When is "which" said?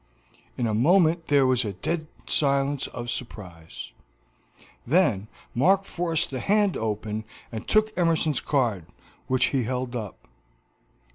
9.27-9.49